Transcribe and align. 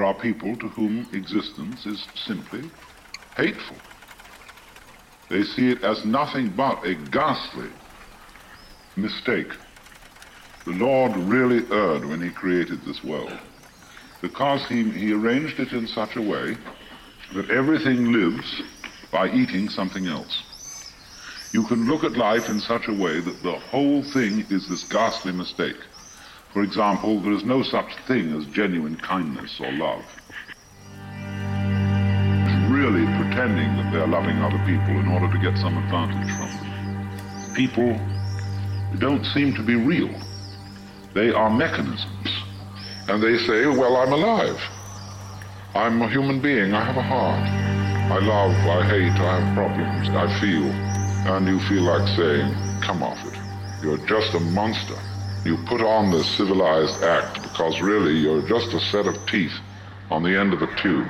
There 0.00 0.08
are 0.08 0.14
people 0.14 0.56
to 0.56 0.68
whom 0.68 1.06
existence 1.12 1.84
is 1.84 2.02
simply 2.24 2.70
hateful. 3.36 3.76
They 5.28 5.42
see 5.42 5.72
it 5.72 5.84
as 5.84 6.06
nothing 6.06 6.54
but 6.56 6.82
a 6.86 6.94
ghastly 6.94 7.68
mistake. 8.96 9.52
The 10.64 10.72
Lord 10.72 11.14
really 11.18 11.70
erred 11.70 12.06
when 12.06 12.22
he 12.22 12.30
created 12.30 12.82
this 12.86 13.04
world 13.04 13.38
because 14.22 14.66
he, 14.68 14.88
he 14.88 15.12
arranged 15.12 15.60
it 15.60 15.72
in 15.72 15.86
such 15.86 16.16
a 16.16 16.22
way 16.22 16.56
that 17.34 17.50
everything 17.50 18.10
lives 18.10 18.62
by 19.12 19.30
eating 19.30 19.68
something 19.68 20.06
else. 20.06 20.42
You 21.52 21.66
can 21.66 21.86
look 21.86 22.04
at 22.04 22.12
life 22.12 22.48
in 22.48 22.58
such 22.60 22.88
a 22.88 22.94
way 22.94 23.20
that 23.20 23.42
the 23.42 23.58
whole 23.58 24.02
thing 24.02 24.46
is 24.48 24.66
this 24.66 24.84
ghastly 24.84 25.32
mistake. 25.32 25.76
For 26.52 26.62
example, 26.64 27.20
there 27.20 27.32
is 27.32 27.44
no 27.44 27.62
such 27.62 27.94
thing 28.08 28.34
as 28.36 28.44
genuine 28.46 28.96
kindness 28.96 29.60
or 29.60 29.70
love. 29.70 30.04
It's 32.44 32.70
really 32.70 33.06
pretending 33.22 33.76
that 33.76 33.92
they're 33.92 34.08
loving 34.08 34.38
other 34.38 34.58
people 34.66 34.98
in 34.98 35.06
order 35.06 35.30
to 35.30 35.38
get 35.38 35.56
some 35.58 35.78
advantage 35.78 36.28
from 36.34 36.50
them. 36.50 37.54
People 37.54 37.96
don't 38.98 39.24
seem 39.26 39.54
to 39.54 39.62
be 39.62 39.76
real. 39.76 40.10
They 41.14 41.30
are 41.30 41.50
mechanisms. 41.50 42.28
And 43.08 43.22
they 43.22 43.38
say, 43.38 43.66
well, 43.66 43.96
I'm 43.96 44.12
alive. 44.12 44.60
I'm 45.74 46.02
a 46.02 46.08
human 46.08 46.40
being. 46.40 46.74
I 46.74 46.84
have 46.84 46.96
a 46.96 47.02
heart. 47.02 47.48
I 48.10 48.18
love, 48.18 48.50
I 48.66 48.84
hate, 48.88 49.12
I 49.12 49.40
have 49.40 49.54
problems, 49.54 50.08
I 50.08 50.40
feel. 50.40 50.66
And 51.32 51.46
you 51.46 51.60
feel 51.68 51.82
like 51.84 52.08
saying, 52.16 52.52
come 52.82 53.04
off 53.04 53.24
it. 53.24 53.38
You're 53.84 54.04
just 54.08 54.34
a 54.34 54.40
monster. 54.40 54.98
You 55.44 55.56
put 55.66 55.80
on 55.80 56.10
this 56.10 56.28
civilized 56.36 57.02
act 57.02 57.42
because 57.42 57.80
really 57.80 58.12
you're 58.12 58.46
just 58.46 58.74
a 58.74 58.80
set 58.80 59.06
of 59.06 59.26
teeth 59.26 59.58
on 60.10 60.22
the 60.22 60.38
end 60.38 60.52
of 60.52 60.60
a 60.60 60.66
tube. 60.76 61.08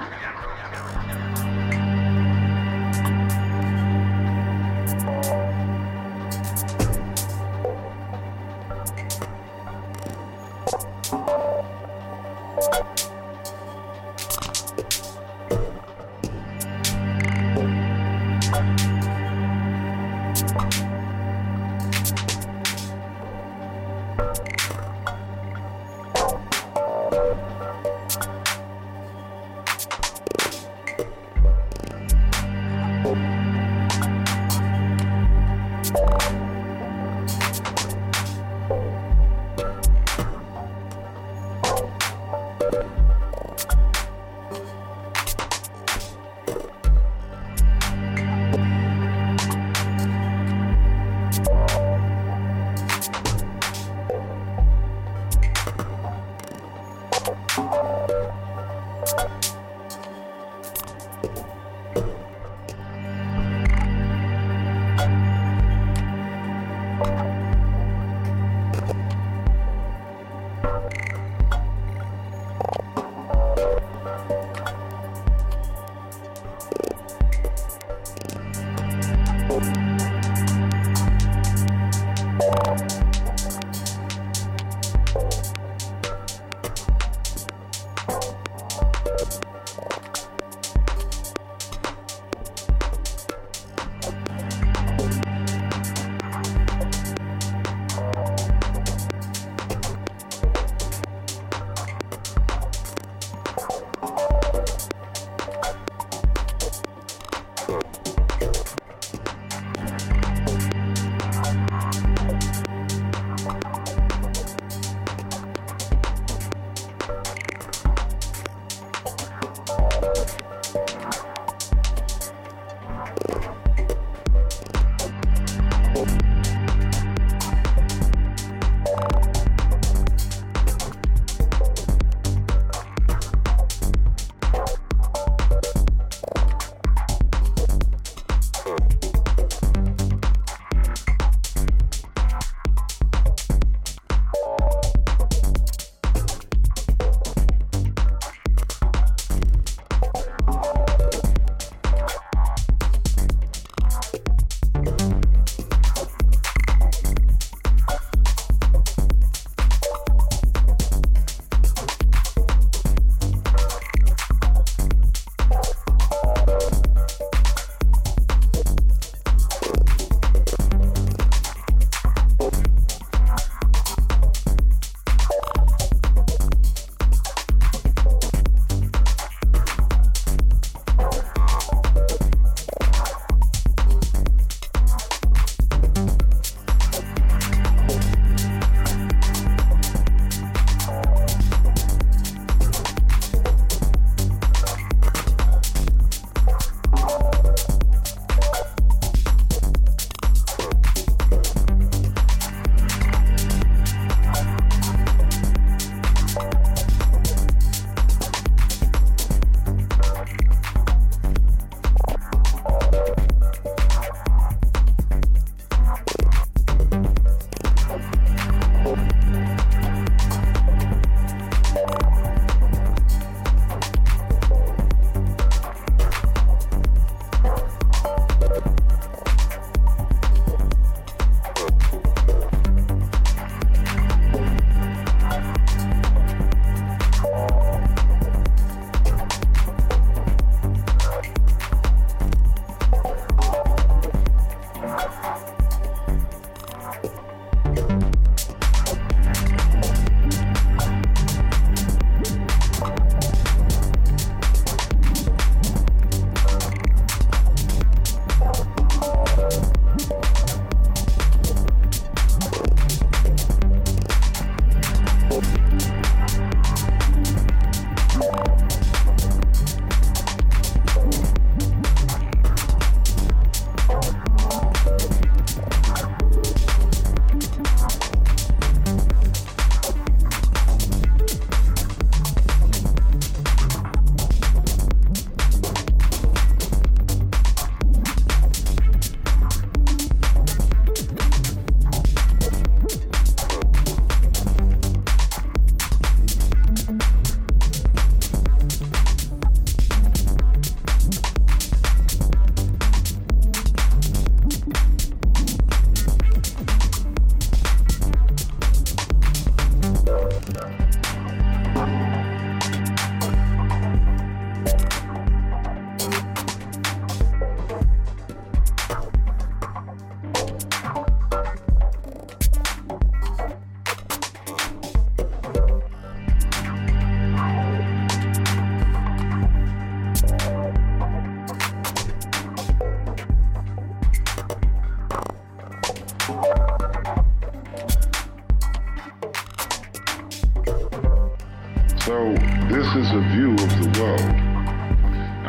So 342.20 342.34
this 342.68 342.86
is 342.96 343.10
a 343.12 343.20
view 343.32 343.52
of 343.54 343.70
the 343.80 343.88
world 343.98 344.36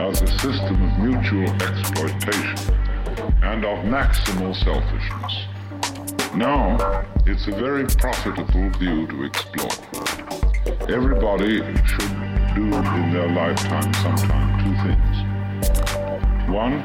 as 0.08 0.22
a 0.22 0.28
system 0.40 0.82
of 0.82 1.00
mutual 1.00 1.50
exploitation 1.62 2.76
and 3.44 3.66
of 3.66 3.80
maximal 3.80 4.56
selfishness. 4.56 5.48
Now, 6.34 6.78
it's 7.26 7.46
a 7.48 7.52
very 7.52 7.86
profitable 7.88 8.70
view 8.80 9.06
to 9.06 9.24
explore. 9.26 9.70
Everybody 10.88 11.58
should 11.58 12.16
do 12.56 12.64
in 12.64 13.12
their 13.12 13.28
lifetime 13.28 13.94
sometime 13.96 14.50
two 14.64 14.76
things. 14.88 15.18
One 16.50 16.76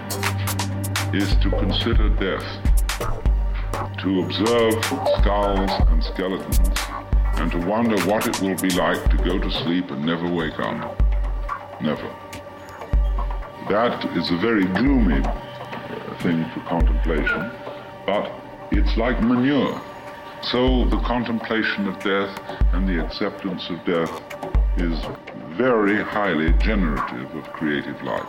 is 1.14 1.36
to 1.44 1.50
consider 1.50 2.08
death, 2.08 2.48
to 3.98 4.22
observe 4.22 4.84
skulls 5.20 5.70
and 5.90 6.02
skeletons, 6.02 6.70
and 7.38 7.50
to 7.52 7.58
wonder 7.58 8.00
what 8.06 8.26
it 8.26 8.40
will 8.40 8.56
be 8.56 8.70
like 8.70 9.02
to 9.10 9.16
go 9.18 9.38
to 9.38 9.50
sleep 9.50 9.90
and 9.90 10.04
never 10.04 10.26
wake 10.28 10.58
up. 10.58 11.00
Never. 11.80 12.08
That 13.68 14.04
is 14.16 14.30
a 14.30 14.36
very 14.36 14.64
gloomy 14.64 15.20
uh, 15.24 16.18
thing 16.22 16.48
for 16.50 16.60
contemplation, 16.60 17.50
but 18.06 18.32
it's 18.70 18.96
like 18.96 19.20
manure. 19.22 19.80
So 20.42 20.84
the 20.86 21.00
contemplation 21.00 21.88
of 21.88 21.98
death 22.02 22.38
and 22.72 22.88
the 22.88 23.04
acceptance 23.04 23.68
of 23.68 23.84
death 23.84 24.10
is 24.78 24.98
very 25.56 26.02
highly 26.02 26.52
generative 26.58 27.34
of 27.34 27.44
creative 27.52 28.00
life. 28.02 28.28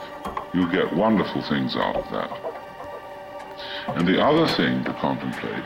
You 0.53 0.71
get 0.71 0.91
wonderful 0.93 1.41
things 1.43 1.75
out 1.75 1.95
of 1.95 2.11
that. 2.11 2.47
And 3.95 4.07
the 4.07 4.21
other 4.23 4.47
thing 4.47 4.83
to 4.85 4.93
contemplate 4.93 5.63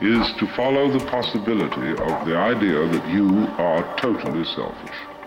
is 0.00 0.32
to 0.38 0.46
follow 0.56 0.90
the 0.90 1.04
possibility 1.06 1.90
of 1.92 2.26
the 2.26 2.36
idea 2.36 2.88
that 2.88 3.08
you 3.08 3.28
are 3.58 3.96
totally 4.00 4.44
selfish. 4.44 5.19